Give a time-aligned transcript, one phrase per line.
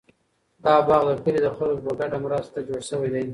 [0.63, 3.25] دا باغ د کلي د خلکو په ګډه مرسته جوړ شوی دی.